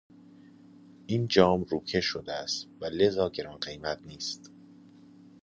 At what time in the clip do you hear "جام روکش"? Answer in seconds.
1.27-2.05